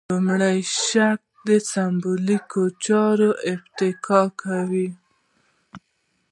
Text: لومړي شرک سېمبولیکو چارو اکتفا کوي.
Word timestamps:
لومړي 0.09 0.57
شرک 0.85 1.21
سېمبولیکو 1.71 2.63
چارو 2.85 3.29
اکتفا 3.51 4.21
کوي. 4.41 4.87